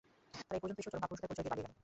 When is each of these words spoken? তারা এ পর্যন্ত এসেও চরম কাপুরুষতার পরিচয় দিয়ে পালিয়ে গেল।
তারা 0.45 0.55
এ 0.57 0.61
পর্যন্ত 0.61 0.79
এসেও 0.81 0.93
চরম 0.93 1.01
কাপুরুষতার 1.03 1.29
পরিচয় 1.29 1.35
দিয়ে 1.43 1.51
পালিয়ে 1.51 1.65
গেল। 1.67 1.73